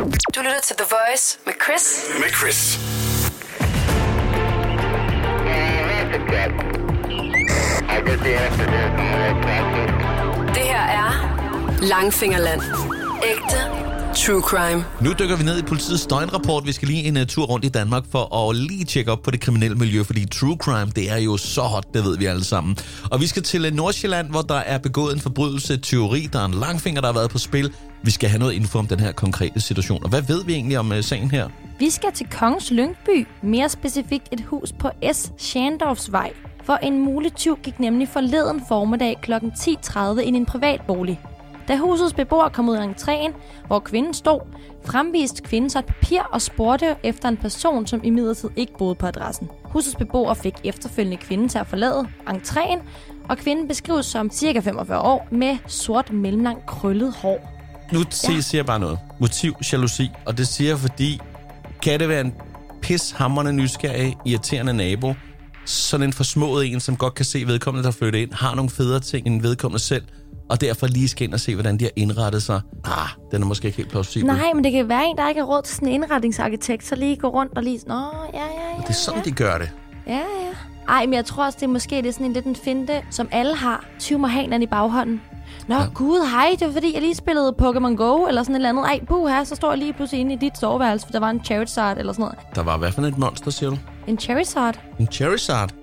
Du 0.00 0.40
lytter 0.40 0.60
til 0.62 0.76
The 0.76 0.86
Voice 0.90 1.38
med 1.46 1.54
Chris. 1.64 2.04
Med 2.18 2.28
Chris. 2.28 2.78
Det 10.54 10.62
her 10.62 10.82
er 10.82 11.10
Langfingerland. 11.82 12.60
Ægte 13.22 13.58
true 14.14 14.42
crime. 14.42 14.84
Nu 15.00 15.12
dykker 15.12 15.36
vi 15.36 15.44
ned 15.44 15.58
i 15.58 15.62
politiets 15.62 16.06
døgnrapport. 16.06 16.66
Vi 16.66 16.72
skal 16.72 16.88
lige 16.88 17.04
en 17.04 17.16
uh, 17.16 17.22
tur 17.22 17.44
rundt 17.44 17.64
i 17.64 17.68
Danmark 17.68 18.04
for 18.12 18.48
at 18.48 18.56
lige 18.56 18.84
tjekke 18.84 19.12
op 19.12 19.22
på 19.22 19.30
det 19.30 19.40
kriminelle 19.40 19.76
miljø, 19.76 20.02
fordi 20.02 20.26
true 20.26 20.56
crime, 20.56 20.92
det 20.96 21.10
er 21.10 21.16
jo 21.16 21.36
så 21.36 21.62
hot, 21.62 21.94
det 21.94 22.04
ved 22.04 22.18
vi 22.18 22.24
alle 22.26 22.44
sammen. 22.44 22.76
Og 23.10 23.20
vi 23.20 23.26
skal 23.26 23.42
til 23.42 23.66
uh, 23.66 23.72
Nordsjælland, 23.72 24.30
hvor 24.30 24.42
der 24.42 24.54
er 24.54 24.78
begået 24.78 25.14
en 25.14 25.20
forbrydelse, 25.20 25.76
teori, 25.76 26.28
der 26.32 26.40
er 26.40 26.44
en 26.44 26.54
langfinger, 26.54 27.00
der 27.00 27.08
har 27.08 27.14
været 27.14 27.30
på 27.30 27.38
spil. 27.38 27.72
Vi 28.02 28.10
skal 28.10 28.28
have 28.28 28.38
noget 28.38 28.52
info 28.52 28.78
om 28.78 28.86
den 28.86 29.00
her 29.00 29.12
konkrete 29.12 29.60
situation. 29.60 30.02
Og 30.02 30.08
hvad 30.08 30.22
ved 30.22 30.44
vi 30.44 30.54
egentlig 30.54 30.78
om 30.78 30.90
uh, 30.90 31.00
sagen 31.00 31.30
her? 31.30 31.48
Vi 31.78 31.90
skal 31.90 32.12
til 32.12 32.26
Kongens 32.30 32.70
Lyngby, 32.70 33.26
mere 33.42 33.68
specifikt 33.68 34.28
et 34.32 34.40
hus 34.40 34.72
på 34.78 34.90
S. 35.12 35.32
Schandorfsvej. 35.38 36.32
For 36.64 36.74
en 36.74 37.04
mulig 37.04 37.32
tyv 37.34 37.58
gik 37.62 37.80
nemlig 37.80 38.08
forleden 38.08 38.62
formiddag 38.68 39.18
kl. 39.22 39.32
10.30 39.32 40.20
ind 40.20 40.36
i 40.36 40.40
en 40.40 40.46
privat 40.46 40.80
bolig. 40.86 41.20
Da 41.70 41.76
husets 41.76 42.12
beboer 42.12 42.48
kom 42.48 42.68
ud 42.68 42.76
af 42.76 42.86
entréen, 42.86 43.32
hvor 43.66 43.78
kvinden 43.78 44.14
stod, 44.14 44.40
fremviste 44.84 45.42
kvinden 45.42 45.70
så 45.70 45.78
et 45.78 45.86
papir 45.86 46.20
og 46.32 46.42
spurgte 46.42 46.96
efter 47.02 47.28
en 47.28 47.36
person, 47.36 47.86
som 47.86 48.00
imidlertid 48.04 48.48
ikke 48.56 48.72
boede 48.78 48.94
på 48.94 49.06
adressen. 49.06 49.48
Husets 49.64 49.96
beboer 49.96 50.34
fik 50.34 50.54
efterfølgende 50.64 51.16
kvinden 51.16 51.48
til 51.48 51.58
at 51.58 51.66
forlade 51.66 52.08
entréen, 52.28 52.78
og 53.28 53.38
kvinden 53.38 53.68
beskrives 53.68 54.06
som 54.06 54.30
ca. 54.30 54.60
45 54.60 55.00
år 55.00 55.28
med 55.30 55.58
sort 55.66 56.12
mellemlang 56.12 56.66
krøllet 56.66 57.14
hår. 57.14 57.50
Nu 57.92 57.98
ja. 57.98 58.04
siger 58.10 58.58
jeg 58.58 58.66
bare 58.66 58.80
noget. 58.80 58.98
Motiv, 59.20 59.54
jalousi. 59.72 60.10
Og 60.26 60.38
det 60.38 60.48
siger 60.48 60.76
fordi 60.76 61.20
kan 61.82 62.00
det 62.00 62.08
være 62.08 62.20
en 62.20 62.34
pishammerende 62.82 63.52
nysgerrig, 63.52 64.16
irriterende 64.26 64.72
nabo, 64.72 65.14
sådan 65.64 66.06
en 66.06 66.12
forsmået 66.12 66.66
en, 66.66 66.80
som 66.80 66.96
godt 66.96 67.14
kan 67.14 67.24
se 67.24 67.46
vedkommende, 67.46 67.86
der 67.86 67.92
flytter 67.92 68.20
ind, 68.20 68.32
har 68.32 68.54
nogle 68.54 68.70
federe 68.70 69.00
ting 69.00 69.26
end 69.26 69.42
vedkommende 69.42 69.82
selv, 69.82 70.04
og 70.50 70.60
derfor 70.60 70.86
lige 70.86 71.08
skal 71.08 71.26
ind 71.26 71.34
og 71.34 71.40
se, 71.40 71.54
hvordan 71.54 71.78
de 71.78 71.84
har 71.84 71.92
indrettet 71.96 72.42
sig. 72.42 72.60
Ah, 72.84 73.08
den 73.32 73.42
er 73.42 73.46
måske 73.46 73.66
ikke 73.66 73.76
helt 73.76 73.90
plausibel. 73.90 74.26
Nej, 74.26 74.52
men 74.54 74.64
det 74.64 74.72
kan 74.72 74.88
være 74.88 75.06
en, 75.06 75.16
der 75.16 75.28
ikke 75.28 75.40
har 75.40 75.48
råd 75.48 75.62
til 75.62 75.74
sådan 75.74 75.88
en 75.88 75.94
indretningsarkitekt, 75.94 76.86
så 76.86 76.94
lige 76.96 77.16
gå 77.16 77.28
rundt 77.28 77.56
og 77.56 77.62
lige... 77.62 77.80
Nå, 77.86 77.94
ja, 77.94 78.38
ja, 78.38 78.44
ja. 78.76 78.82
Det 78.82 78.88
er 78.88 78.92
sådan, 78.92 79.24
de 79.24 79.30
gør 79.30 79.58
det. 79.58 79.70
Ja, 80.06 80.12
ja. 80.16 80.22
Ej, 80.88 81.06
men 81.06 81.14
jeg 81.14 81.24
tror 81.24 81.44
også, 81.44 81.56
det 81.60 81.66
er 81.66 81.70
måske 81.70 81.96
det 81.96 82.06
er 82.06 82.12
sådan 82.12 82.26
en 82.26 82.32
lidt 82.32 82.44
en 82.44 82.56
finte, 82.56 83.02
som 83.10 83.28
alle 83.32 83.56
har. 83.56 83.84
20 83.98 84.18
må 84.18 84.26
have 84.26 84.54
en 84.54 84.62
i 84.62 84.66
baghonden. 84.66 85.20
Nå, 85.68 85.74
ja. 85.74 85.86
gud, 85.94 86.30
hej, 86.30 86.56
det 86.58 86.66
var 86.66 86.72
fordi, 86.72 86.94
jeg 86.94 87.02
lige 87.02 87.14
spillede 87.14 87.54
Pokémon 87.62 87.94
Go, 87.94 88.26
eller 88.26 88.42
sådan 88.42 88.54
et 88.54 88.58
eller 88.58 88.68
andet. 88.68 88.84
Ej, 88.84 89.00
buh, 89.08 89.30
så 89.44 89.54
står 89.54 89.70
jeg 89.70 89.78
lige 89.78 89.92
pludselig 89.92 90.20
inde 90.20 90.32
i 90.32 90.36
dit 90.36 90.58
soveværelse, 90.58 91.06
for 91.06 91.12
der 91.12 91.20
var 91.20 91.30
en 91.30 91.44
Charizard, 91.44 91.98
eller 91.98 92.12
sådan 92.12 92.22
noget. 92.22 92.38
Der 92.54 92.62
var 92.62 92.76
hvad 92.76 92.92
for 92.92 93.02
et 93.02 93.18
monster, 93.18 93.50
siger 93.50 93.70
du? 93.70 93.76
En 94.06 94.18
Charizard? 94.18 94.80
En 94.98 95.08
Charizard? 95.12 95.74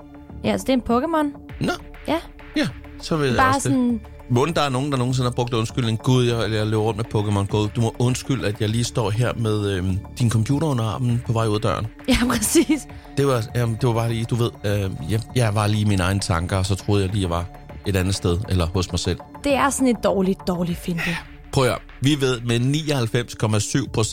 Ja, 0.43 0.51
altså 0.51 0.67
det 0.67 0.73
er 0.73 0.77
en 0.77 1.03
Pokémon. 1.03 1.55
Nå. 1.65 1.71
Ja. 2.07 2.17
Ja, 2.57 2.67
så 3.01 3.15
ved 3.15 3.27
jeg 3.27 3.38
Bare 3.38 3.55
også 3.55 3.61
sådan... 3.61 3.93
det. 3.93 4.01
Måden, 4.30 4.56
der 4.56 4.61
er 4.61 4.70
nogen, 4.70 4.92
der 4.92 4.97
nogensinde 4.97 5.30
har 5.30 5.33
brugt 5.36 5.53
undskyldning. 5.53 6.00
Gud, 6.00 6.25
jeg, 6.25 6.52
jeg 6.52 6.67
løber 6.67 6.83
rundt 6.83 6.97
med 6.97 7.06
Pokémon 7.06 7.45
Go. 7.45 7.67
Du 7.75 7.81
må 7.81 7.95
undskylde, 8.00 8.47
at 8.47 8.61
jeg 8.61 8.69
lige 8.69 8.84
står 8.84 9.09
her 9.09 9.34
med 9.34 9.69
øhm, 9.72 10.00
din 10.19 10.30
computer 10.30 10.67
under 10.67 10.84
armen 10.84 11.22
på 11.25 11.34
vej 11.34 11.47
ud 11.47 11.56
af 11.56 11.61
døren. 11.61 11.88
Ja, 12.08 12.17
præcis. 12.30 12.88
Det 13.17 13.28
var, 13.28 13.44
jamen, 13.56 13.78
det 13.81 13.88
var 13.88 13.94
bare 13.94 14.09
lige, 14.09 14.25
du 14.25 14.36
ved, 14.36 14.52
øh, 14.66 15.11
jeg, 15.11 15.22
jeg 15.36 15.56
var 15.56 15.67
lige 15.67 15.81
i 15.81 15.86
mine 15.86 16.03
egne 16.03 16.19
tanker, 16.19 16.58
og 16.58 16.66
så 16.66 16.75
troede 16.75 17.03
jeg 17.03 17.11
lige, 17.11 17.22
jeg 17.22 17.30
var 17.30 17.45
et 17.88 17.95
andet 17.95 18.16
sted, 18.16 18.38
eller 18.50 18.66
hos 18.66 18.92
mig 18.92 19.00
selv. 19.00 19.17
Det 19.44 19.53
er 19.53 19.69
sådan 19.69 19.88
et 19.88 20.03
dårligt, 20.03 20.39
dårligt 20.47 20.78
finte. 20.78 21.17
Prøv 21.52 21.64
at 21.64 21.69
høre. 21.69 21.80
Vi 22.02 22.22
ved 22.22 22.41
med 22.41 22.59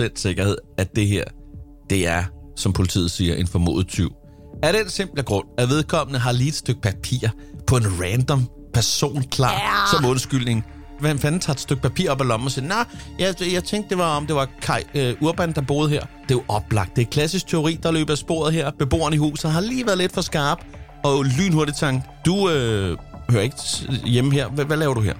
99,7% 0.06 0.12
sikkerhed, 0.16 0.56
at 0.78 0.96
det 0.96 1.08
her, 1.08 1.24
det 1.90 2.08
er, 2.08 2.24
som 2.56 2.72
politiet 2.72 3.10
siger, 3.10 3.34
en 3.34 3.46
formodet 3.46 3.88
tyv. 3.88 4.10
Af 4.62 4.72
den 4.72 4.88
simple 4.88 5.22
grund, 5.22 5.46
at 5.58 5.68
vedkommende 5.68 6.18
har 6.20 6.32
lige 6.32 6.48
et 6.48 6.54
stykke 6.54 6.80
papir 6.80 7.28
på 7.66 7.76
en 7.76 7.84
random 8.02 8.48
person 8.74 9.22
klar 9.30 9.52
Ja. 9.52 9.96
som 9.96 10.04
undskyldning. 10.10 10.64
Hvem 11.00 11.18
fanden 11.18 11.40
tager 11.40 11.54
et 11.54 11.60
stykke 11.60 11.82
papir 11.82 12.10
op 12.10 12.20
af 12.20 12.28
lommen 12.28 12.44
og 12.46 12.50
siger, 12.52 12.68
nej, 12.68 12.84
jeg, 13.18 13.34
jeg 13.52 13.64
tænkte, 13.64 13.90
det 13.90 13.98
var 13.98 14.16
om 14.16 14.26
det 14.26 14.36
var 14.36 14.48
Kai 14.62 14.82
øh, 14.94 15.14
Urban, 15.20 15.52
der 15.52 15.60
boede 15.60 15.88
her. 15.90 16.00
Det 16.00 16.30
er 16.30 16.34
jo 16.34 16.42
oplagt. 16.48 16.96
Det 16.96 17.02
er 17.02 17.06
klassisk 17.10 17.46
teori, 17.46 17.78
der 17.82 17.92
løber 17.92 18.12
af 18.12 18.18
sporet 18.18 18.52
her. 18.54 18.70
Beboeren 18.78 19.14
i 19.14 19.16
huset 19.16 19.50
har 19.50 19.60
lige 19.60 19.86
været 19.86 19.98
lidt 19.98 20.12
for 20.12 20.20
skarp 20.20 20.58
og 21.04 21.24
lynhurtigt 21.24 21.78
tænkt, 21.78 22.02
du 22.26 22.50
øh, 22.50 22.96
hører 23.30 23.42
ikke 23.42 23.56
hjemme 24.04 24.32
her. 24.32 24.48
Hvad, 24.48 24.64
hvad 24.64 24.76
laver 24.76 24.94
du 24.94 25.00
her? 25.00 25.14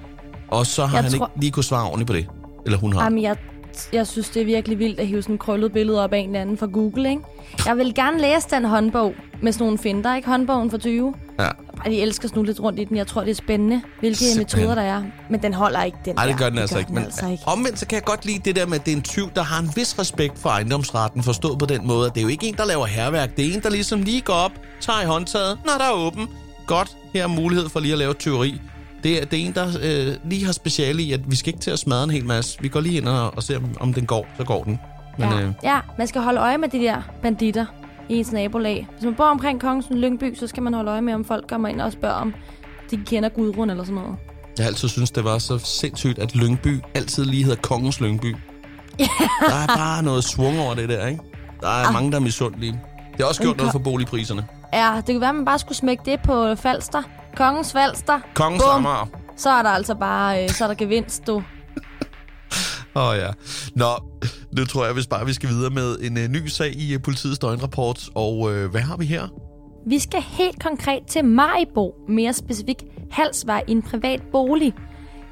Og 0.49 0.67
så 0.67 0.87
har 0.87 0.97
Jeg 0.97 1.05
han 1.05 1.13
tror- 1.13 1.27
ikke 1.27 1.41
lige 1.41 1.51
kunne 1.51 1.65
svare 1.65 1.85
ordentligt 1.85 2.07
på 2.07 2.13
det. 2.13 2.27
Eller 2.67 2.79
hun 2.79 2.93
har. 2.93 3.03
Jamen, 3.05 3.23
jeg, 3.23 3.37
jeg 3.93 4.07
synes, 4.07 4.29
det 4.31 4.43
er 4.43 4.47
virkelig 4.47 4.79
vildt 4.79 5.01
at 5.01 5.07
hive 5.07 5.23
sådan 5.23 5.39
krøllet 5.39 5.73
billede 5.73 6.05
op 6.05 6.13
af 6.13 6.19
en 6.19 6.27
eller 6.29 6.41
anden 6.41 6.59
fra 6.59 6.67
Google, 6.67 7.11
ikke? 7.11 7.23
Jeg 7.67 7.77
vil 7.77 7.95
gerne 7.95 8.21
læse 8.21 8.49
den 8.51 8.65
håndbog 8.65 9.15
med 9.43 9.53
sådan 9.53 9.65
nogle 9.65 9.79
finder, 9.79 10.17
ikke? 10.17 10.29
Håndbogen 10.29 10.71
for 10.71 10.79
20. 10.79 11.15
Ja. 11.39 11.45
Ej, 11.45 11.51
de 11.91 12.01
elsker 12.03 12.29
snulle 12.29 12.47
lidt 12.53 12.61
rundt 12.61 12.81
i 12.81 12.85
den. 12.85 12.97
Jeg 12.97 13.07
tror, 13.07 13.21
det 13.21 13.31
er 13.31 13.35
spændende, 13.35 13.83
hvilke 14.01 14.19
Simpelthen. 14.19 14.61
metoder 14.61 14.75
der 14.75 14.83
er. 14.91 15.03
Men 15.31 15.43
den 15.43 15.55
holder 15.55 15.83
ikke, 15.83 15.99
den 16.05 16.15
Nej, 16.15 16.25
det 16.27 16.33
der. 16.33 16.39
gør 16.39 16.49
den 16.51 16.59
altså 16.59 16.79
ikke. 16.79 16.89
Den 16.89 16.95
Men 16.95 17.05
altså 17.05 17.29
ikke. 17.29 17.43
omvendt 17.47 17.79
så 17.79 17.87
kan 17.87 17.97
jeg 17.97 18.05
godt 18.05 18.25
lide 18.27 18.39
det 18.45 18.57
der 18.57 18.67
med, 18.67 18.75
at 18.79 18.87
det 18.87 18.93
er 18.93 18.97
en 18.97 19.03
tyv, 19.03 19.31
der 19.37 19.43
har 19.43 19.61
en 19.63 19.71
vis 19.77 19.99
respekt 19.99 20.39
for 20.39 20.49
ejendomsretten, 20.49 21.23
forstået 21.23 21.59
på 21.59 21.67
den 21.67 21.87
måde, 21.87 22.07
at 22.07 22.15
det 22.15 22.21
er 22.21 22.23
jo 22.23 22.29
ikke 22.29 22.47
en, 22.47 22.55
der 22.55 22.65
laver 22.65 22.87
herværk. 22.87 23.37
Det 23.37 23.49
er 23.49 23.55
en, 23.55 23.63
der 23.63 23.71
ligesom 23.71 24.03
lige 24.03 24.21
går 24.21 24.33
op, 24.35 24.53
tager 24.81 25.03
i 25.03 25.07
håndtaget, 25.07 25.59
når 25.65 25.73
der 25.79 25.85
er 25.85 25.93
åben. 25.93 26.29
Godt, 26.67 26.97
her 27.15 27.23
er 27.23 27.27
mulighed 27.29 27.69
for 27.69 27.81
lige 27.81 27.93
at 27.93 27.99
lave 27.99 28.15
tyveri. 28.15 28.61
Det 29.05 29.23
er, 29.23 29.25
det 29.25 29.43
er 29.43 29.47
en, 29.47 29.53
der 29.55 29.67
øh, 29.83 30.31
lige 30.31 30.45
har 30.45 30.53
speciale 30.53 31.03
i, 31.03 31.13
at 31.13 31.31
vi 31.31 31.37
skal 31.37 31.49
ikke 31.49 31.61
til 31.61 31.71
at 31.71 31.79
smadre 31.79 32.05
en 32.05 32.11
hel 32.11 32.25
masse. 32.27 32.59
Vi 32.63 32.69
går 32.69 32.81
lige 32.81 32.97
ind 32.97 33.09
og, 33.09 33.37
og 33.37 33.43
ser, 33.43 33.61
om, 33.81 33.95
den 33.95 34.07
går. 34.07 34.27
Så 34.37 34.45
går 34.45 34.65
den. 34.65 34.79
Men, 35.19 35.29
Ja. 35.29 35.41
øh, 35.43 35.53
ja, 35.63 35.79
man 35.99 36.07
skal 36.07 36.21
holde 36.23 36.41
øje 36.41 36.59
med 36.59 36.69
de 36.69 36.79
der 36.79 37.03
banditter 37.23 37.67
i 38.09 38.15
ens 38.17 38.33
nabolag. 38.33 38.89
Hvis 38.93 39.05
man 39.05 39.15
bor 39.15 39.25
omkring 39.25 39.61
Kongens 39.61 39.87
Lyngby, 39.91 40.35
så 40.39 40.47
skal 40.47 40.63
man 40.63 40.75
holde 40.75 40.91
øje 40.91 41.01
med, 41.03 41.15
om 41.15 41.25
folk 41.25 41.49
kommer 41.49 41.69
ind 41.69 41.81
og 41.81 41.93
spørger, 41.93 42.15
om 42.15 42.35
de 42.91 42.97
kender 43.07 43.29
Gudrun 43.29 43.71
eller 43.71 43.85
sådan 43.85 43.95
noget. 43.95 44.17
jeg 44.59 44.65
har 44.65 44.69
altid 44.69 44.89
synes 44.89 45.11
det 45.11 45.25
var 45.25 45.39
så 45.39 45.59
sindssygt, 45.59 46.19
at 46.19 46.35
Lyngby 46.37 46.81
altid 46.95 47.25
lige 47.25 47.45
hedder 47.45 47.61
Kongens 47.63 48.01
Lyngby. 48.01 48.37
Der 49.49 49.55
er 49.55 49.67
bare 49.77 50.03
noget 50.03 50.25
svung 50.25 50.61
over 50.61 50.75
det 50.75 50.89
der, 50.89 51.07
ikke? 51.07 51.21
Der 51.61 51.69
er 51.69 51.93
mange, 51.93 52.11
der 52.11 52.17
er 52.17 52.21
misundelige. 52.23 52.73
Det 53.13 53.21
har 53.21 53.27
også 53.27 53.43
gjort 53.43 53.57
noget 53.57 53.73
for 53.73 53.79
boligpriserne. 53.79 54.47
Ja, 54.73 54.93
det 54.97 55.07
kan 55.07 55.21
være, 55.21 55.29
at 55.31 55.35
man 55.35 55.45
bare 55.45 55.59
skulle 55.59 55.79
smække 55.79 56.03
det 56.07 56.21
på 56.25 56.55
Falster. 56.55 57.03
Kongens 57.37 57.73
Falster. 57.73 58.21
Kongens 58.35 58.63
Bum. 58.63 58.87
Amager. 58.87 59.07
Så 59.37 59.51
er 59.51 59.63
der 59.63 59.71
altså 59.71 59.95
bare, 59.95 60.43
øh, 60.43 60.51
så 60.51 60.65
er 60.65 60.69
der 60.69 60.75
gevinst, 60.75 61.27
du. 61.27 61.33
Åh 62.97 63.03
oh, 63.09 63.17
ja. 63.17 63.31
Nå, 63.75 63.87
nu 64.57 64.65
tror 64.65 64.85
jeg, 64.85 64.95
hvis 64.95 65.07
bare 65.07 65.27
vi 65.27 65.33
skal 65.33 65.49
videre 65.49 65.71
med 65.71 65.99
en 66.01 66.17
uh, 66.17 66.23
ny 66.23 66.47
sag 66.47 66.73
i 66.77 66.95
uh, 66.95 67.03
politiets 67.03 67.39
døgnrapport. 67.39 68.09
Og 68.15 68.39
uh, 68.39 68.65
hvad 68.65 68.81
har 68.81 68.97
vi 68.97 69.07
her? 69.07 69.29
Vi 69.87 69.99
skal 69.99 70.23
helt 70.23 70.63
konkret 70.63 71.07
til 71.07 71.25
Maribo, 71.25 71.95
mere 72.09 72.33
specifikt 72.33 72.85
Halsvej 73.11 73.63
i 73.69 73.73
en 73.73 73.83
privat 73.83 74.23
bolig. 74.33 74.75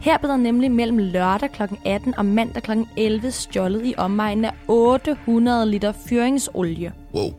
Her 0.01 0.19
blev 0.19 0.31
der 0.31 0.37
nemlig 0.37 0.71
mellem 0.71 0.99
lørdag 0.99 1.53
kl. 1.53 1.63
18 1.85 2.15
og 2.19 2.25
mandag 2.25 2.63
kl. 2.63 2.71
11 2.97 3.31
stjålet 3.31 3.87
i 3.87 3.95
omegnen 3.99 4.45
af 4.45 4.53
800 4.69 5.67
liter 5.71 5.93
fyringsolie. 6.09 6.93
Wow, 7.15 7.31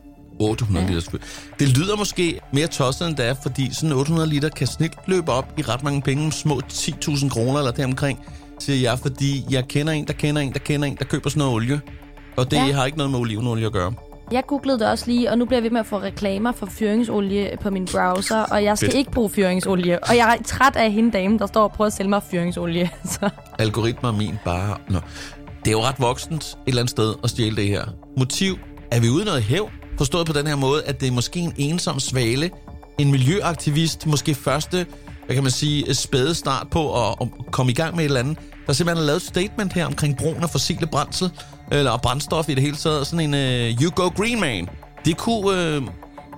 800 0.50 0.86
ja. 0.86 0.92
liter. 0.92 1.18
Det 1.58 1.78
lyder 1.78 1.96
måske 1.96 2.40
mere 2.52 2.66
tosset 2.66 3.08
end 3.08 3.16
det 3.16 3.26
er, 3.26 3.34
fordi 3.42 3.74
sådan 3.74 3.96
800 3.96 4.28
liter 4.28 4.48
kan 4.48 4.66
snit 4.66 4.92
løbe 5.06 5.32
op 5.32 5.54
i 5.58 5.62
ret 5.62 5.82
mange 5.82 6.02
penge, 6.02 6.32
små 6.32 6.60
10.000 6.72 7.28
kroner 7.28 7.58
eller 7.58 7.72
deromkring, 7.72 8.26
siger 8.58 8.90
jeg, 8.90 8.98
fordi 8.98 9.44
jeg 9.50 9.68
kender 9.68 9.92
en, 9.92 10.06
der 10.06 10.12
kender 10.12 10.42
en, 10.42 10.52
der 10.52 10.58
kender 10.58 10.88
en, 10.88 10.96
der 10.96 11.04
køber 11.04 11.30
sådan 11.30 11.38
noget 11.38 11.54
olie. 11.54 11.80
Og 12.36 12.50
det 12.50 12.56
ja. 12.56 12.72
Har 12.72 12.84
ikke 12.84 12.98
noget 12.98 13.10
med 13.10 13.18
olivenolie 13.18 13.66
at 13.66 13.72
gøre. 13.72 13.92
Jeg 14.32 14.42
googlede 14.46 14.78
det 14.78 14.86
også 14.86 15.04
lige, 15.06 15.30
og 15.30 15.38
nu 15.38 15.44
bliver 15.44 15.56
jeg 15.56 15.62
ved 15.62 15.70
med 15.70 15.80
at 15.80 15.86
få 15.86 16.00
reklamer 16.00 16.52
for 16.52 16.66
fyringsolie 16.66 17.50
på 17.60 17.70
min 17.70 17.88
browser, 17.92 18.38
og 18.38 18.64
jeg 18.64 18.78
skal 18.78 18.86
Fedt. 18.86 18.98
ikke 18.98 19.10
bruge 19.10 19.30
fyringsolie. 19.30 20.04
Og 20.04 20.16
jeg 20.16 20.36
er 20.40 20.42
træt 20.42 20.76
af 20.76 20.92
hende 20.92 21.10
dame, 21.10 21.38
der 21.38 21.46
står 21.46 21.62
og 21.62 21.72
prøver 21.72 21.86
at 21.86 21.92
sælge 21.92 22.10
mig 22.10 22.22
fyringsolie. 22.30 22.90
Så 23.04 23.30
Algoritmer 23.58 24.08
er 24.08 24.16
min 24.16 24.34
bare... 24.44 24.76
Nå. 24.88 24.98
Det 25.64 25.70
er 25.70 25.72
jo 25.72 25.80
ret 25.82 26.00
voksent 26.00 26.42
et 26.44 26.56
eller 26.66 26.80
andet 26.80 26.90
sted 26.90 27.14
at 27.24 27.30
stjæle 27.30 27.56
det 27.56 27.66
her. 27.66 27.84
Motiv. 28.16 28.58
Er 28.90 29.00
vi 29.00 29.08
ude 29.08 29.24
noget 29.24 29.42
hæv? 29.42 29.68
Forstået 29.98 30.26
på 30.26 30.32
den 30.32 30.46
her 30.46 30.56
måde, 30.56 30.84
at 30.84 31.00
det 31.00 31.08
er 31.08 31.12
måske 31.12 31.40
en 31.40 31.54
ensom 31.56 32.00
svale, 32.00 32.50
en 32.98 33.10
miljøaktivist, 33.10 34.06
måske 34.06 34.34
første, 34.34 34.86
hvad 35.26 35.36
kan 35.36 35.42
man 35.42 35.52
sige, 35.52 35.94
spæde 35.94 36.34
start 36.34 36.66
på 36.70 37.08
at, 37.08 37.16
at 37.20 37.28
komme 37.50 37.72
i 37.72 37.74
gang 37.74 37.96
med 37.96 38.04
et 38.04 38.08
eller 38.08 38.20
andet, 38.20 38.38
der 38.66 38.72
simpelthen 38.72 38.96
har 38.96 39.06
lavet 39.06 39.20
et 39.20 39.26
statement 39.26 39.72
her 39.72 39.86
omkring 39.86 40.16
brugen 40.16 40.42
af 40.42 40.50
fossile 40.50 40.86
brændsel, 40.86 41.30
eller 41.72 41.96
brændstof 41.96 42.48
i 42.48 42.54
det 42.54 42.62
hele 42.62 42.76
taget. 42.76 43.06
Sådan 43.06 43.34
en 43.34 43.74
uh, 43.74 43.82
You 43.82 43.90
Go 43.90 44.08
Green 44.08 44.40
Man. 44.40 44.68
Det 45.04 45.16
kunne 45.16 45.76
uh, 45.76 45.84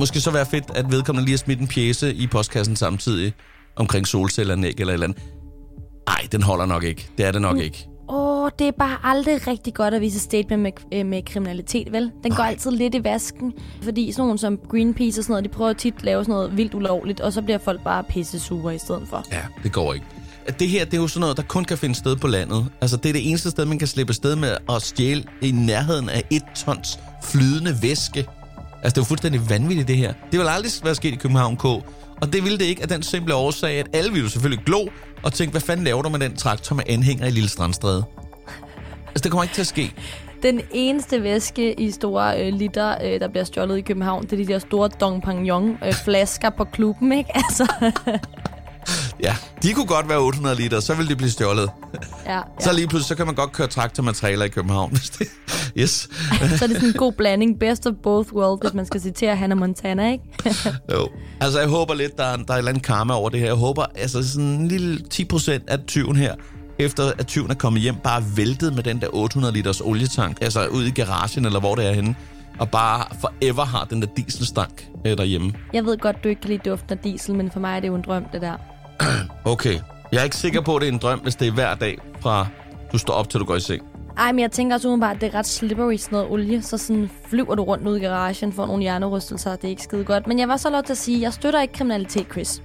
måske 0.00 0.20
så 0.20 0.30
være 0.30 0.46
fedt, 0.46 0.64
at 0.74 0.90
vedkommende 0.90 1.24
lige 1.24 1.32
har 1.32 1.38
smidt 1.38 1.60
en 1.60 1.68
pjæse 1.68 2.14
i 2.14 2.26
postkassen 2.26 2.76
samtidig 2.76 3.32
omkring 3.76 4.06
solcelleranlæg 4.06 4.74
eller 4.78 4.92
et 4.92 4.94
eller 4.94 5.06
andet. 5.06 5.22
Ej, 6.06 6.28
den 6.32 6.42
holder 6.42 6.66
nok 6.66 6.84
ikke. 6.84 7.08
Det 7.18 7.26
er 7.26 7.32
det 7.32 7.42
nok 7.42 7.58
ikke. 7.58 7.88
Åh, 8.08 8.50
det 8.58 8.66
er 8.66 8.72
bare 8.72 8.96
aldrig 9.02 9.46
rigtig 9.46 9.74
godt 9.74 9.94
at 9.94 10.00
vise 10.00 10.20
statement 10.20 10.62
med, 10.62 10.72
øh, 10.92 11.06
med 11.06 11.22
kriminalitet, 11.22 11.92
vel? 11.92 12.12
Den 12.24 12.34
går 12.34 12.42
altid 12.42 12.70
lidt 12.70 12.94
i 12.94 13.04
vasken, 13.04 13.52
fordi 13.82 14.12
sådan 14.12 14.22
nogle 14.22 14.38
som 14.38 14.58
Greenpeace 14.70 15.20
og 15.20 15.24
sådan 15.24 15.32
noget, 15.32 15.44
de 15.44 15.48
prøver 15.48 15.72
tit 15.72 15.94
at 15.96 16.04
lave 16.04 16.24
sådan 16.24 16.32
noget 16.32 16.56
vildt 16.56 16.74
ulovligt, 16.74 17.20
og 17.20 17.32
så 17.32 17.42
bliver 17.42 17.58
folk 17.58 17.84
bare 17.84 18.04
pisse 18.04 18.40
sure 18.40 18.74
i 18.74 18.78
stedet 18.78 19.02
for. 19.10 19.24
Ja, 19.32 19.40
det 19.62 19.72
går 19.72 19.94
ikke. 19.94 20.06
det 20.58 20.68
her, 20.68 20.84
det 20.84 20.94
er 20.94 21.00
jo 21.00 21.08
sådan 21.08 21.20
noget, 21.20 21.36
der 21.36 21.42
kun 21.42 21.64
kan 21.64 21.78
finde 21.78 21.94
sted 21.94 22.16
på 22.16 22.26
landet. 22.26 22.66
Altså, 22.80 22.96
det 22.96 23.08
er 23.08 23.12
det 23.12 23.28
eneste 23.28 23.50
sted, 23.50 23.64
man 23.64 23.78
kan 23.78 23.88
slippe 23.88 24.12
sted 24.12 24.36
med 24.36 24.56
at 24.68 24.82
stjæle 24.82 25.24
i 25.42 25.50
nærheden 25.50 26.08
af 26.08 26.24
et 26.30 26.42
tons 26.56 26.98
flydende 27.22 27.76
væske. 27.82 28.18
Altså, 28.82 28.94
det 28.94 28.96
er 28.98 29.00
jo 29.00 29.04
fuldstændig 29.04 29.50
vanvittigt, 29.50 29.88
det 29.88 29.96
her. 29.96 30.12
Det 30.32 30.40
vil 30.40 30.46
aldrig 30.48 30.72
være 30.84 30.94
sket 30.94 31.12
i 31.12 31.16
København 31.16 31.56
K. 31.56 31.64
Og 32.22 32.32
det 32.32 32.42
ville 32.44 32.58
det 32.58 32.64
ikke 32.64 32.82
af 32.82 32.88
den 32.88 33.02
simple 33.02 33.34
årsag, 33.34 33.78
at 33.78 33.86
alle 33.92 34.12
ville 34.12 34.30
selvfølgelig 34.30 34.64
glo 34.64 34.86
og 35.22 35.32
tænke, 35.32 35.50
hvad 35.50 35.60
fanden 35.60 35.84
laver 35.84 36.02
du 36.02 36.08
med 36.08 36.18
den 36.20 36.36
traktor 36.36 36.76
med 36.76 36.84
anhænger 36.88 37.26
i 37.26 37.30
Lille 37.30 37.48
Strandstræde? 37.48 38.04
Altså, 39.08 39.22
det 39.22 39.30
kommer 39.30 39.42
ikke 39.42 39.54
til 39.54 39.60
at 39.60 39.66
ske. 39.66 39.92
Den 40.42 40.60
eneste 40.72 41.22
væske 41.22 41.80
i 41.80 41.90
store 41.90 42.40
øh, 42.46 42.54
liter, 42.54 42.94
øh, 43.04 43.20
der 43.20 43.28
bliver 43.28 43.44
stjålet 43.44 43.78
i 43.78 43.80
København, 43.80 44.22
det 44.22 44.32
er 44.32 44.36
de 44.36 44.46
der 44.46 44.58
store 44.58 44.88
Dong 44.88 45.22
Pangyon 45.22 45.78
øh, 45.86 45.92
flasker 45.92 46.50
på 46.50 46.64
klubben, 46.64 47.12
ikke? 47.12 47.30
Altså, 47.48 47.66
Ja, 49.22 49.36
de 49.62 49.72
kunne 49.72 49.86
godt 49.86 50.08
være 50.08 50.18
800 50.18 50.56
liter, 50.56 50.80
så 50.80 50.94
ville 50.94 51.08
de 51.10 51.16
blive 51.16 51.30
stjålet. 51.30 51.70
ja, 52.26 52.34
ja. 52.34 52.40
Så 52.60 52.72
lige 52.72 52.88
pludselig, 52.88 53.08
så 53.08 53.14
kan 53.14 53.26
man 53.26 53.34
godt 53.34 53.52
køre 53.52 53.66
traktor 53.66 54.02
med 54.02 54.12
trailer 54.12 54.44
i 54.44 54.48
København. 54.48 54.90
hvis 54.90 55.10
det- 55.10 55.28
yes. 55.78 55.90
så 55.90 56.64
er 56.64 56.68
det 56.68 56.76
sådan 56.76 56.84
en 56.84 56.92
god 56.92 57.12
blanding. 57.12 57.58
Best 57.58 57.86
of 57.86 57.94
both 58.02 58.32
worlds, 58.32 58.60
hvis 58.62 58.74
man 58.74 58.86
skal 58.86 59.00
citere 59.00 59.36
Hannah 59.36 59.58
Montana, 59.58 60.12
ikke? 60.12 60.24
Jo. 60.92 61.08
Altså, 61.40 61.60
jeg 61.60 61.68
håber 61.68 61.94
lidt, 61.94 62.18
der 62.18 62.24
er, 62.24 62.36
der 62.36 62.44
er 62.48 62.54
et 62.54 62.58
eller 62.58 62.68
andet 62.70 62.84
karma 62.84 63.14
over 63.14 63.30
det 63.30 63.40
her. 63.40 63.46
Jeg 63.46 63.54
håber, 63.54 63.84
altså 63.94 64.28
sådan 64.28 64.46
en 64.46 64.68
lille 64.68 64.98
10% 65.14 65.50
af 65.68 65.78
tyven 65.86 66.16
her, 66.16 66.34
efter 66.78 67.12
at 67.18 67.26
tyven 67.26 67.50
er 67.50 67.54
kommet 67.54 67.82
hjem, 67.82 67.94
bare 68.04 68.24
væltet 68.36 68.74
med 68.74 68.82
den 68.82 69.00
der 69.00 69.08
800 69.12 69.54
liters 69.54 69.80
olietank, 69.80 70.38
altså 70.40 70.66
ud 70.66 70.84
i 70.84 70.90
garagen, 70.90 71.44
eller 71.44 71.60
hvor 71.60 71.74
det 71.74 71.86
er 71.86 71.92
henne, 71.92 72.14
og 72.58 72.70
bare 72.70 73.04
forever 73.20 73.64
har 73.64 73.84
den 73.84 74.02
der 74.02 74.08
dieselstank 74.16 74.88
øh, 75.06 75.18
derhjemme. 75.18 75.52
Jeg 75.72 75.84
ved 75.84 75.98
godt, 75.98 76.24
du 76.24 76.28
ikke 76.28 76.40
kan 76.40 76.50
lide 76.50 76.70
duften 76.70 76.92
af 76.92 76.98
diesel, 76.98 77.34
men 77.34 77.50
for 77.50 77.60
mig 77.60 77.76
er 77.76 77.80
det 77.80 77.88
jo 77.88 77.94
en 77.94 78.02
drøm, 78.02 78.24
det 78.32 78.42
der. 78.42 78.56
Okay. 79.44 79.78
Jeg 80.12 80.20
er 80.20 80.24
ikke 80.24 80.36
sikker 80.36 80.60
på, 80.60 80.76
at 80.76 80.80
det 80.80 80.88
er 80.88 80.92
en 80.92 80.98
drøm, 80.98 81.18
hvis 81.18 81.36
det 81.36 81.48
er 81.48 81.52
hver 81.52 81.74
dag 81.74 81.98
fra 82.20 82.46
du 82.92 82.98
står 82.98 83.14
op, 83.14 83.30
til 83.30 83.40
du 83.40 83.44
går 83.44 83.56
i 83.56 83.60
seng. 83.60 83.82
Ej, 84.18 84.32
men 84.32 84.38
jeg 84.40 84.50
tænker 84.52 84.76
også 84.76 84.88
udenbart, 84.88 85.14
at 85.14 85.20
det 85.20 85.34
er 85.34 85.38
ret 85.38 85.46
slippery 85.46 85.96
sådan 85.96 86.16
noget 86.16 86.30
olie, 86.32 86.62
så 86.62 86.78
sådan 86.78 87.10
flyver 87.28 87.54
du 87.54 87.62
rundt 87.62 87.88
ud 87.88 87.96
i 87.96 88.00
garagen, 88.00 88.52
får 88.52 88.66
nogle 88.66 88.82
hjernerystelser, 88.82 89.50
det 89.56 89.64
er 89.64 89.68
ikke 89.68 89.82
skide 89.82 90.04
godt. 90.04 90.26
Men 90.26 90.38
jeg 90.38 90.48
var 90.48 90.56
så 90.56 90.70
lov 90.70 90.82
til 90.82 90.92
at 90.92 90.98
sige, 90.98 91.16
at 91.16 91.22
jeg 91.22 91.32
støtter 91.32 91.60
ikke 91.60 91.74
kriminalitet, 91.74 92.26
Chris. 92.32 92.62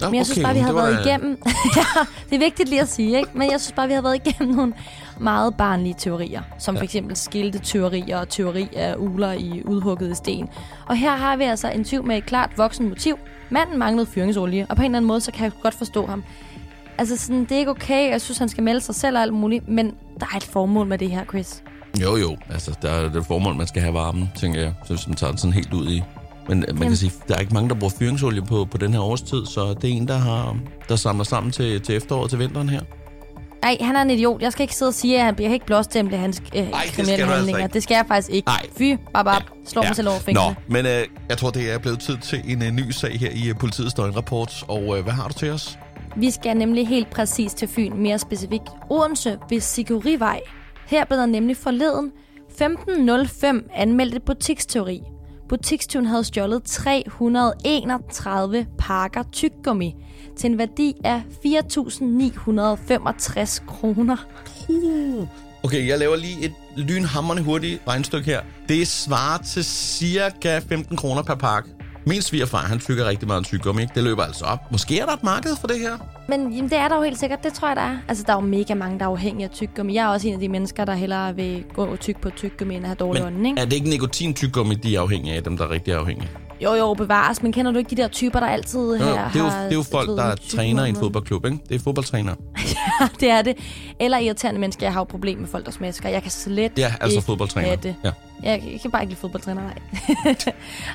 Nå, 0.00 0.06
Men 0.06 0.14
jeg 0.14 0.26
synes 0.26 0.44
bare, 0.44 0.54
vi 0.54 0.60
har 0.60 0.72
været 0.72 1.06
igennem... 1.06 1.38
ja, 1.76 1.82
det 2.30 2.34
er 2.34 2.38
vigtigt 2.38 2.68
lige 2.68 2.80
at 2.80 2.88
sige, 2.88 3.16
ikke? 3.18 3.30
Men 3.34 3.50
jeg 3.50 3.60
synes 3.60 3.72
bare, 3.72 3.88
vi 3.88 3.94
har 3.94 4.02
været 4.02 4.20
igennem 4.26 4.54
nogle 4.56 4.72
meget 5.20 5.56
barnlige 5.56 5.94
teorier. 5.98 6.42
Som 6.58 6.74
Ja. 6.74 6.80
for 6.80 6.84
eksempel 6.84 7.16
skilte 7.16 7.58
teorier 7.58 8.18
og 8.18 8.28
teori 8.28 8.68
af 8.76 8.94
uler 8.98 9.32
i 9.32 9.62
udhugget 9.64 10.16
sten. 10.16 10.48
Og 10.86 10.96
her 10.96 11.10
har 11.16 11.36
vi 11.36 11.44
altså 11.44 11.68
en 11.70 11.84
tyv 11.84 12.04
med 12.04 12.16
et 12.18 12.26
klart 12.26 12.50
voksen 12.56 12.88
motiv. 12.88 13.18
Manden 13.50 13.78
manglede 13.78 14.06
fyringsolie, 14.06 14.66
og 14.70 14.76
på 14.76 14.82
en 14.82 14.84
eller 14.86 14.96
anden 14.96 15.08
måde, 15.08 15.20
så 15.20 15.32
kan 15.32 15.44
jeg 15.44 15.52
godt 15.62 15.74
forstå 15.74 16.06
ham. 16.06 16.24
Altså, 16.98 17.16
sådan, 17.16 17.40
det 17.40 17.52
er 17.52 17.58
ikke 17.58 17.70
okay. 17.70 18.10
Jeg 18.10 18.20
synes, 18.20 18.38
han 18.38 18.48
skal 18.48 18.64
melde 18.64 18.80
sig 18.80 18.94
selv 18.94 19.16
og 19.16 19.22
alt 19.22 19.34
muligt. 19.34 19.68
Men 19.68 19.94
der 20.20 20.26
er 20.32 20.36
et 20.36 20.44
formål 20.44 20.86
med 20.86 20.98
det 20.98 21.10
her, 21.10 21.24
Chris. 21.24 21.62
Jo, 22.02 22.16
jo. 22.16 22.36
Altså, 22.50 22.74
der 22.82 22.90
er 22.90 23.08
det 23.08 23.26
formål, 23.26 23.54
man 23.54 23.66
skal 23.66 23.82
have 23.82 23.94
varmen, 23.94 24.30
tænker 24.40 24.60
jeg. 24.60 24.72
Så 24.84 24.94
hvis 24.94 25.06
man 25.06 25.16
tager 25.16 25.30
den 25.30 25.38
sådan 25.38 25.52
helt 25.52 25.74
ud 25.74 25.90
i. 25.90 26.02
Men 26.48 26.64
øh, 26.68 26.78
man 26.78 26.88
kan 26.88 26.96
sige, 26.96 27.12
der 27.28 27.34
er 27.34 27.38
ikke 27.38 27.54
mange, 27.54 27.68
der 27.68 27.74
bruger 27.74 27.92
fyringsolie 27.98 28.42
på, 28.42 28.64
på 28.70 28.78
den 28.78 28.92
her 28.92 29.00
årstid, 29.00 29.46
så 29.46 29.74
det 29.74 29.90
er 29.90 29.94
en, 29.94 30.08
der, 30.08 30.16
har, 30.18 30.56
der 30.88 30.96
samler 30.96 31.24
sammen 31.24 31.52
til, 31.52 31.80
til 31.80 31.96
efteråret, 31.96 32.30
til 32.30 32.38
vinteren 32.38 32.68
her. 32.68 32.80
Nej, 33.62 33.76
han 33.80 33.96
er 33.96 34.02
en 34.02 34.10
idiot. 34.10 34.42
Jeg 34.42 34.52
skal 34.52 34.62
ikke 34.62 34.74
sidde 34.74 34.88
og 34.88 34.94
sige, 34.94 35.18
at 35.18 35.24
han 35.24 35.34
bliver 35.34 35.52
ikke 35.52 35.66
blåstemple 35.66 36.16
hans 36.16 36.42
øh, 36.54 36.60
det 36.62 36.68
skal 36.68 36.92
kriminelle 36.94 37.12
altså 37.22 37.34
handlinger. 37.34 37.62
ikke. 37.62 37.74
Det 37.74 37.82
skal 37.82 37.94
jeg 37.94 38.04
faktisk 38.08 38.30
ikke. 38.30 38.48
Nej. 38.48 38.66
Fy, 38.78 38.96
bab, 39.14 39.24
bab. 39.24 39.42
Slår 39.66 39.82
ja. 39.82 39.88
mig 39.88 39.96
selv 39.96 40.08
over 40.08 40.18
fingrene. 40.18 40.56
Nå, 40.68 40.74
men 40.74 40.86
øh, 40.86 41.04
jeg 41.28 41.38
tror, 41.38 41.50
det 41.50 41.72
er 41.72 41.78
blevet 41.78 42.00
tid 42.00 42.16
til 42.22 42.42
en 42.44 42.62
øh, 42.62 42.70
ny 42.70 42.90
sag 42.90 43.18
her 43.18 43.30
i 43.30 43.48
øh, 43.48 43.54
politiets 43.54 43.94
døgnrapport. 43.94 44.64
Og 44.68 44.98
øh, 44.98 45.04
hvad 45.04 45.12
har 45.12 45.28
du 45.28 45.34
til 45.34 45.50
os? 45.50 45.78
Vi 46.16 46.30
skal 46.30 46.56
nemlig 46.56 46.88
helt 46.88 47.10
præcis 47.10 47.54
til 47.54 47.68
Fyn, 47.68 47.96
mere 47.96 48.18
specifikt 48.18 48.68
Odense 48.90 49.38
ved 49.50 49.60
Sigurivej. 49.60 50.40
Her 50.86 51.04
blev 51.04 51.18
der 51.18 51.26
nemlig 51.26 51.56
forleden 51.56 52.12
15.05 52.62 53.68
anmeldt 53.74 54.14
et 54.14 54.22
butiksteori. 54.22 55.02
Butikstyven 55.48 56.06
havde 56.06 56.24
stjålet 56.24 56.62
331 56.62 58.66
pakker 58.78 59.22
tyggegummi 59.32 59.94
til 60.36 60.50
en 60.50 60.58
værdi 60.58 60.94
af 61.04 61.22
4.965 61.46 63.66
kroner. 63.66 64.16
Okay, 65.62 65.88
jeg 65.88 65.98
laver 65.98 66.16
lige 66.16 66.44
et 66.44 66.52
lynhammerende 66.76 67.42
hurtigt 67.42 67.82
regnstykke 67.88 68.26
her. 68.26 68.40
Det 68.68 68.88
svarer 68.88 69.42
til 69.42 69.64
cirka 69.64 70.58
15 70.58 70.96
kroner 70.96 71.22
per 71.22 71.34
pakke. 71.34 71.70
Min 72.08 72.22
svigerfar, 72.22 72.58
han 72.58 72.78
tykker 72.78 73.08
rigtig 73.08 73.28
meget 73.28 73.44
tyggegummi, 73.46 73.82
ikke? 73.82 73.94
Det 73.94 74.02
løber 74.04 74.22
altså 74.22 74.44
op. 74.44 74.72
Måske 74.72 74.98
er 75.00 75.06
der 75.06 75.12
et 75.12 75.22
marked 75.22 75.56
for 75.60 75.66
det 75.66 75.80
her? 75.80 75.92
Men 76.28 76.52
jamen, 76.52 76.70
det 76.70 76.78
er 76.78 76.88
der 76.88 76.96
jo 76.96 77.02
helt 77.02 77.18
sikkert, 77.18 77.44
det 77.44 77.52
tror 77.52 77.68
jeg, 77.68 77.76
der 77.76 77.82
er. 77.82 77.96
Altså, 78.08 78.24
der 78.26 78.32
er 78.32 78.36
jo 78.36 78.40
mega 78.46 78.74
mange, 78.74 78.98
der 78.98 79.04
er 79.04 79.08
afhængige 79.08 79.44
af 79.44 79.50
tyggegummi. 79.50 79.94
Jeg 79.94 80.04
er 80.04 80.08
også 80.08 80.28
en 80.28 80.34
af 80.34 80.40
de 80.40 80.48
mennesker, 80.48 80.84
der 80.84 80.94
hellere 80.94 81.34
vil 81.36 81.64
gå 81.74 81.84
og 81.86 82.00
tykke 82.00 82.20
på 82.20 82.30
tyggegummi, 82.30 82.74
end 82.74 82.84
at 82.84 82.88
have 82.88 82.96
dårlig 82.96 83.24
ånden, 83.24 83.46
ikke? 83.46 83.60
er 83.60 83.64
det 83.64 83.72
ikke 83.72 83.88
nikotin-tyggegummi, 83.88 84.74
de 84.74 84.96
er 84.96 85.00
afhængige 85.00 85.34
af, 85.36 85.42
dem 85.42 85.56
der 85.56 85.64
er 85.64 85.70
rigtig 85.70 85.94
afhængige? 85.94 86.28
Jo, 86.60 86.74
jo, 86.74 86.94
bevares, 86.94 87.42
men 87.42 87.52
kender 87.52 87.72
du 87.72 87.78
ikke 87.78 87.90
de 87.96 88.02
der 88.02 88.08
typer, 88.08 88.40
der 88.40 88.46
altid 88.46 88.80
Jo, 88.80 88.94
her 89.04 89.30
det, 89.32 89.40
er 89.40 89.44
jo, 89.44 89.50
har... 89.50 89.62
det 89.62 89.70
er 89.72 89.76
jo 89.76 89.82
folk, 89.82 90.08
ved, 90.08 90.16
der 90.16 90.34
tyggegummi 90.34 90.56
træner 90.56 90.84
i 90.84 90.88
en 90.88 90.96
fodboldklub, 90.96 91.44
ikke? 91.44 91.58
Det 91.68 91.74
er 91.74 91.78
fodboldtræner. 91.78 92.34
det 93.20 93.30
er 93.30 93.42
det. 93.42 93.56
Eller 94.00 94.18
irriterende 94.18 94.60
mennesker. 94.60 94.86
Jeg 94.86 94.92
har 94.92 95.00
jo 95.00 95.04
problemer 95.04 95.40
med 95.40 95.48
folk, 95.48 95.66
der 95.66 95.72
smasker. 95.72 96.08
Jeg 96.08 96.22
kan 96.22 96.30
slet 96.30 96.72
Ja, 96.76 96.94
altså 97.00 97.16
ikke 97.18 97.26
fodboldtræner. 97.26 97.76
det. 97.76 97.94
Ja. 98.04 98.10
Jeg, 98.48 98.62
jeg 98.72 98.80
kan 98.80 98.90
bare 98.90 99.02
ikke 99.02 99.10
lide 99.12 99.20
fodboldtræner, 99.20 99.62
nej. 99.62 99.78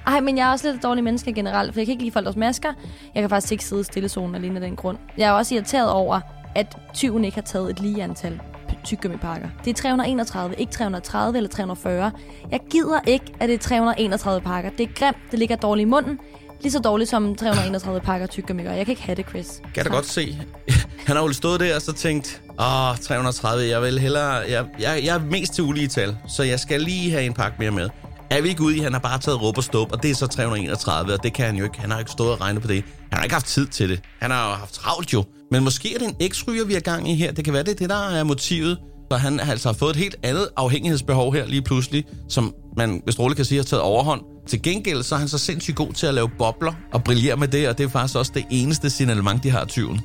Ej, 0.14 0.20
men 0.20 0.38
jeg 0.38 0.48
er 0.48 0.52
også 0.52 0.68
lidt 0.68 0.76
et 0.78 0.84
dårlig 0.84 1.04
menneske 1.04 1.34
generelt, 1.34 1.74
for 1.74 1.80
jeg 1.80 1.88
kan 1.88 1.92
ikke 1.92 2.04
lide 2.04 2.14
folk, 2.14 2.26
der 2.26 2.32
smasker. 2.32 2.74
Jeg 3.16 3.24
kan 3.24 3.30
faktisk 3.30 3.52
ikke 3.52 3.66
sidde 3.66 3.80
i 3.82 3.84
stillezonen 3.84 4.36
alene 4.36 4.56
af 4.56 4.62
den 4.62 4.76
grund. 4.76 4.98
Jeg 5.18 5.28
er 5.28 5.32
også 5.32 5.56
irriteret 5.56 5.92
over, 5.92 6.20
at 6.56 6.78
tyven 6.94 7.26
ikke 7.26 7.36
har 7.36 7.42
taget 7.42 7.70
et 7.70 7.80
lige 7.80 8.04
antal 8.04 8.42
tyggegummipakker. 8.84 9.48
Det 9.66 9.70
er 9.72 9.82
331, 9.82 10.56
ikke 10.58 10.72
330 10.72 11.38
eller 11.38 11.50
340. 11.50 12.12
Jeg 12.52 12.60
gider 12.72 13.00
ikke, 13.08 13.26
at 13.40 13.50
det 13.50 13.56
er 13.56 13.60
331 13.60 14.42
pakker. 14.42 14.70
Det 14.70 14.84
er 14.90 14.94
grimt, 14.96 15.18
det 15.32 15.40
ligger 15.40 15.56
dårligt 15.56 15.88
i 15.88 15.90
munden. 15.90 16.20
Lige 16.62 16.72
så 16.72 16.80
dårligt 16.80 17.10
som 17.10 17.36
331 17.36 18.00
pakker 18.02 18.28
tyggegummi 18.28 18.64
gør. 18.64 18.72
Jeg 18.72 18.86
kan 18.86 18.92
ikke 18.92 19.02
have 19.04 19.16
det, 19.16 19.26
Chris. 19.30 19.62
Kan 19.64 19.74
da 19.76 19.84
Tak. 19.84 19.92
godt 19.92 20.06
se. 20.06 20.38
Han 21.08 21.16
har 21.16 21.24
jo 21.24 21.34
stået 21.34 21.60
der 21.60 21.76
og 21.76 21.82
så 21.82 21.94
tænkt, 21.94 22.42
åh, 22.60 22.98
330, 22.98 23.70
jeg 23.70 23.82
vil 23.82 24.00
hellere... 24.00 24.32
Jeg, 24.32 24.66
jeg, 24.80 25.02
jeg 25.04 25.16
er 25.16 25.20
mest 25.20 25.54
til 25.54 25.64
ulige 25.64 25.88
tal, 25.88 26.18
så 26.28 26.44
jeg 26.44 26.60
skal 26.60 26.82
lige 26.82 27.12
have 27.12 27.24
en 27.24 27.34
pakke 27.34 27.56
mere 27.60 27.72
med. 27.72 27.90
Er 28.30 28.42
vi 28.42 28.50
ikke 28.50 28.62
ude 28.62 28.78
i, 28.78 28.80
han 28.80 28.94
har 28.94 29.00
bare 29.00 29.20
taget 29.20 29.42
råb 29.42 29.58
og 29.58 29.64
stop, 29.64 29.92
og 29.92 30.04
det 30.04 30.12
er 30.12 30.16
så 30.16 30.28
331, 30.28 31.14
og 31.14 31.24
det 31.24 31.34
kan 31.34 31.46
han 31.46 31.56
jo 31.56 31.64
ikke. 31.64 31.80
Han 31.80 31.92
har 31.92 32.00
ikke 32.00 32.12
stået 32.12 32.32
og 32.32 32.42
regnet 32.42 32.62
på 32.62 32.68
det. 32.68 32.84
Han 33.10 33.18
har 33.18 33.24
ikke 33.24 33.36
haft 33.36 33.46
tid 33.46 33.68
til 33.68 33.90
det. 33.90 34.02
Han 34.20 34.32
har 34.32 34.50
jo 34.50 34.56
haft 34.56 34.74
travlt 34.74 35.14
jo. 35.14 35.24
Men 35.52 35.64
måske 35.64 35.96
er 35.96 36.00
det 36.00 36.08
en 36.08 36.16
eksryger, 36.20 36.66
vi 36.66 36.74
er 36.74 36.80
gang 36.80 37.10
i 37.10 37.16
her. 37.16 37.32
Det 37.32 37.46
kan 37.46 37.54
være, 37.54 37.64
det 37.64 37.72
er 37.72 37.76
det, 37.76 37.90
der 37.90 38.10
er 38.10 38.24
motivet. 38.24 38.78
Så 39.12 39.18
han 39.18 39.40
altså 39.40 39.70
har 39.70 39.74
fået 39.74 39.90
et 39.90 39.96
helt 39.96 40.16
andet 40.24 40.48
afhængighedsbehov 40.58 41.34
her 41.34 41.46
lige 41.46 41.62
pludselig, 41.62 42.06
som 42.30 42.54
man, 42.78 43.02
hvis 43.04 43.20
roligt 43.20 43.36
kan 43.36 43.46
sige, 43.46 43.60
har 43.60 43.64
taget 43.64 43.84
overhånd. 43.84 44.22
Til 44.48 44.62
gengæld 44.62 45.04
så 45.04 45.16
er 45.16 45.20
han 45.20 45.28
så 45.28 45.38
sindssygt 45.38 45.78
god 45.78 45.94
til 45.94 46.08
at 46.08 46.14
lave 46.14 46.30
bobler 46.30 46.74
og 46.94 47.04
brillere 47.04 47.36
med 47.38 47.48
det, 47.48 47.70
og 47.70 47.78
det 47.78 47.84
er 47.84 47.90
faktisk 47.90 48.18
også 48.18 48.32
det 48.36 48.46
eneste 48.50 48.90
signalement, 48.90 49.44
de 49.44 49.50
har 49.52 49.66
tyven. 49.66 50.02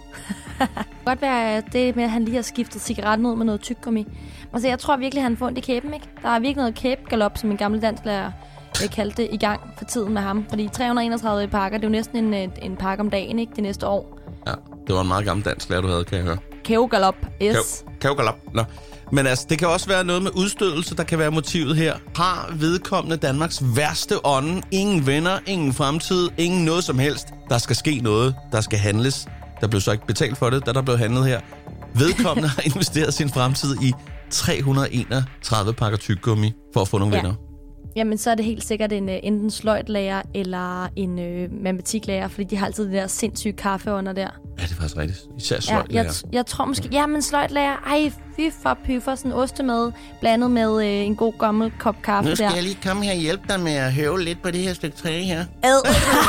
godt 1.05 1.23
være 1.23 1.57
at 1.57 1.65
det 1.73 1.97
med, 1.97 2.05
at 2.05 2.11
han 2.11 2.25
lige 2.25 2.35
har 2.35 2.43
skiftet 2.43 2.83
cigaretten 2.83 3.27
ud 3.27 3.37
med 3.37 3.47
noget 3.47 3.61
tyggegummi. 3.61 4.07
Altså, 4.53 4.69
jeg 4.69 4.79
tror 4.79 4.97
virkelig, 4.97 5.23
han 5.25 5.37
får 5.37 5.47
ondt 5.47 5.59
i 5.59 5.61
kæben, 5.61 5.95
ikke? 5.95 6.07
Der 6.23 6.29
er 6.29 6.39
virkelig 6.39 6.57
noget 6.57 6.75
kæbegalop, 6.75 7.39
som 7.39 7.51
en 7.51 7.57
gammel 7.57 7.83
dansklærer 7.83 8.31
øh, 8.85 8.91
kaldte 8.91 9.23
det, 9.23 9.29
i 9.33 9.37
gang 9.37 9.61
for 9.79 9.85
tiden 9.85 10.15
med 10.15 10.23
ham. 10.23 10.47
Fordi 10.49 10.69
331 10.73 11.49
pakker, 11.49 11.79
det 11.79 11.85
er 11.85 11.89
jo 11.89 11.93
næsten 11.93 12.17
en, 12.35 12.35
øh, 12.35 12.49
en 12.63 12.77
pakke 12.77 13.01
om 13.01 13.11
dagen, 13.11 13.39
ikke? 13.39 13.53
Det 13.57 13.63
næste 13.63 13.87
år. 13.87 14.19
Ja, 14.47 14.53
det 14.87 14.95
var 14.95 15.01
en 15.01 15.09
meget 15.09 15.25
gammel 15.25 15.45
dansk 15.47 15.71
lærer, 15.71 15.81
du 15.81 15.89
havde, 15.89 16.05
kan 16.05 16.19
jeg 16.19 16.25
høre. 16.27 16.39
Kævegalop, 16.65 17.15
yes. 17.43 17.57
Kav- 17.57 17.99
Kavgalop. 18.01 18.39
Nå. 18.55 18.63
Men 19.13 19.27
altså, 19.27 19.47
det 19.51 19.59
kan 19.59 19.69
også 19.69 19.89
være 19.89 20.05
noget 20.05 20.23
med 20.23 20.31
udstødelse, 20.37 20.97
der 20.97 21.03
kan 21.03 21.19
være 21.19 21.31
motivet 21.31 21.77
her. 21.77 21.95
Har 22.17 22.55
vedkommende 22.57 23.17
Danmarks 23.17 23.63
værste 23.77 24.27
ånde? 24.27 24.63
Ingen 24.71 25.07
venner, 25.07 25.39
ingen 25.47 25.73
fremtid, 25.73 26.29
ingen 26.39 26.65
noget 26.65 26.85
som 26.85 26.99
helst. 26.99 27.29
Der 27.49 27.59
skal 27.59 27.77
ske 27.77 28.01
noget, 28.03 28.35
der 28.53 28.61
skal 28.61 28.79
handles. 28.79 29.27
Der 29.61 29.67
blev 29.69 29.81
så 29.81 29.93
ikke 29.93 30.07
betalt 30.07 30.39
for 30.39 30.51
det, 30.51 30.67
da 30.67 30.73
der 30.73 30.83
blev 30.83 30.99
handlet 30.99 31.27
her. 31.27 31.41
Vedkommende 31.95 32.49
har 32.49 32.63
investeret 32.75 33.15
sin 33.15 33.29
fremtid 33.29 33.77
i 33.83 33.93
331 34.31 35.73
pakker 35.73 35.99
tyggegummi 35.99 36.53
for 36.75 36.81
at 36.81 36.89
få 36.89 36.99
nogle 36.99 37.15
Ja. 37.17 37.21
venner. 37.23 37.35
Jamen, 37.97 38.19
så 38.19 38.31
er 38.31 38.35
det 38.35 38.45
helt 38.45 38.65
sikkert 38.65 38.93
en, 38.93 39.09
uh, 39.09 39.15
enten 39.23 39.51
sløjtlærer 39.51 40.23
eller 40.35 40.89
en 40.97 41.11
uh, 41.19 41.63
matematiklærer, 41.63 42.29
fordi 42.29 42.45
de 42.45 42.57
har 42.57 42.67
altid 42.67 42.85
det 42.85 42.93
der 42.93 43.07
sindssyge 43.07 43.53
kaffeånder 43.53 44.13
der. 44.13 44.29
Ja, 44.59 44.63
det 44.63 44.71
er 44.71 44.75
faktisk 44.75 44.97
rigtigt. 44.97 45.21
Især 45.39 45.57
Ja, 45.57 45.61
sløjt 45.61 45.87
jeg, 45.93 46.07
jeg 46.33 46.47
tror 46.47 46.65
måske... 46.65 46.89
Ja, 46.93 47.07
men 47.07 47.23
sløjtlærer... 47.23 47.77
Ej, 47.87 48.13
fy 48.39 48.53
for 48.63 48.79
pyffer. 48.85 49.15
Sådan 49.15 49.33
ostemad 49.33 49.93
blandet 50.21 50.51
med 50.51 50.69
uh, 50.69 50.85
en 50.85 51.17
god 51.17 51.33
gammel 51.39 51.73
kop 51.79 52.03
kaffe 52.03 52.35
der. 52.37 52.61
lige 52.61 52.79
komme 52.87 53.05
her 53.05 53.13
og 53.13 53.19
hjælpe 53.19 53.45
dig 53.49 53.61
med 53.61 53.73
at 53.73 53.93
høve 53.93 54.21
lidt 54.21 54.43
på 54.43 54.51
det 54.51 54.61
her 54.61 54.75
stykke 54.75 54.97
træ 54.97 55.23
her. 55.23 55.45
Ad. 55.63 55.81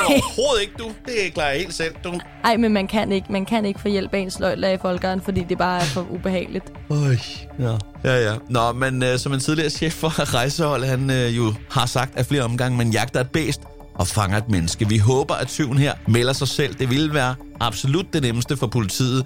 Overhovedet 0.09 0.61
ikke, 0.61 0.73
du. 0.79 0.91
Det 1.05 1.33
klarer 1.33 1.49
jeg 1.49 1.59
helt 1.59 1.73
selv, 1.73 1.95
du. 2.03 2.13
Ej, 2.43 2.57
men 2.57 2.73
man 2.73 2.87
kan 2.87 3.11
ikke, 3.11 3.31
man 3.31 3.45
kan 3.45 3.65
ikke 3.65 3.79
få 3.79 3.87
hjælp 3.87 4.13
af 4.13 4.19
en 4.19 4.31
sløjtlærer 4.31 4.73
i 4.73 4.77
folkeren, 4.81 5.21
fordi 5.21 5.45
det 5.49 5.57
bare 5.57 5.79
er 5.79 5.85
for 5.85 6.07
ubehageligt. 6.11 6.73
Øj, 6.89 7.15
ja. 7.59 7.77
Ja, 8.03 8.29
ja. 8.29 8.33
Nå, 8.49 8.71
men 8.71 9.03
øh, 9.03 9.19
som 9.19 9.33
en 9.33 9.39
tidligere 9.39 9.69
chef 9.69 9.93
for 9.93 10.33
rejsehold, 10.35 10.83
han 10.83 11.09
øh, 11.09 11.37
jo 11.37 11.53
har 11.69 11.85
sagt 11.85 12.17
af 12.17 12.25
flere 12.25 12.43
omgange, 12.43 12.77
man 12.77 12.91
jagter 12.91 13.19
et 13.19 13.31
bæst 13.31 13.61
og 13.93 14.07
fanger 14.07 14.37
et 14.37 14.49
menneske. 14.49 14.87
Vi 14.87 14.97
håber, 14.97 15.33
at 15.33 15.47
tyven 15.47 15.77
her 15.77 15.93
melder 16.07 16.33
sig 16.33 16.47
selv. 16.47 16.73
Det 16.73 16.89
ville 16.89 17.13
være 17.13 17.35
absolut 17.59 18.13
det 18.13 18.21
nemmeste 18.21 18.57
for 18.57 18.67
politiet 18.67 19.25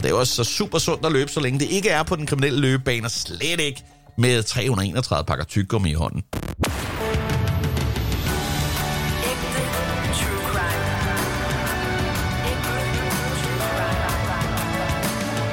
det 0.00 0.06
er 0.06 0.10
jo 0.10 0.18
også 0.18 0.34
så 0.34 0.44
super 0.44 0.78
sundt 0.78 1.06
at 1.06 1.12
løbe, 1.12 1.30
så 1.30 1.40
længe 1.40 1.58
det 1.58 1.68
ikke 1.68 1.88
er 1.88 2.02
på 2.02 2.16
den 2.16 2.26
kriminelle 2.26 2.60
løbebane, 2.60 3.06
og 3.06 3.10
slet 3.10 3.60
ikke 3.60 3.84
med 4.18 4.42
331 4.42 5.24
pakker 5.24 5.44
tyggegummi 5.44 5.90
i 5.90 5.94
hånden. 5.94 6.22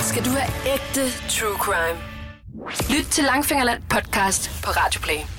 Skal 0.02 0.26
du 0.26 0.30
have 0.30 0.74
ægte 0.74 1.12
true 1.30 1.58
crime? 1.58 2.00
Lyt 2.90 3.06
til 3.06 3.24
Langfingerland 3.24 3.82
podcast 3.90 4.52
på 4.64 4.72
Radioplay. 4.72 5.37